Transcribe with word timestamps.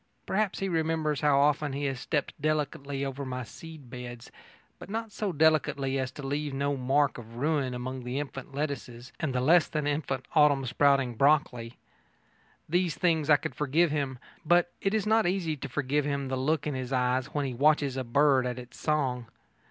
Perhaps 0.25 0.57
he 0.57 0.67
remembers 0.67 1.21
how 1.21 1.37
often 1.39 1.73
he 1.73 1.85
has 1.85 1.99
stepped 1.99 2.33
delicately 2.41 3.05
over 3.05 3.23
my 3.23 3.43
seed 3.43 3.91
beds, 3.91 4.31
but 4.79 4.89
not 4.89 5.11
so 5.11 5.31
delicately 5.31 5.99
as 5.99 6.09
to 6.09 6.25
leave 6.25 6.55
no 6.55 6.75
mark 6.75 7.19
of 7.19 7.35
ruin 7.35 7.75
among 7.75 8.03
the 8.03 8.19
infant 8.19 8.51
lettuces 8.51 9.13
and 9.19 9.31
the 9.31 9.39
less 9.39 9.67
than 9.67 9.85
infant 9.85 10.25
autumn 10.33 10.65
sprouting 10.65 11.13
broccoli. 11.13 11.77
These 12.67 12.95
things 12.95 13.29
I 13.29 13.35
could 13.37 13.53
forgive 13.53 13.91
him, 13.91 14.17
but 14.43 14.71
it 14.81 14.95
is 14.95 15.05
not 15.05 15.27
easy 15.27 15.55
to 15.57 15.69
forgive 15.69 16.03
him 16.05 16.29
the 16.29 16.35
look 16.35 16.65
in 16.65 16.73
his 16.73 16.91
eyes 16.91 17.27
when 17.27 17.45
he 17.45 17.53
watches 17.53 17.95
a 17.95 18.03
bird 18.03 18.47
at 18.47 18.57
its 18.57 18.79
song. 18.79 19.27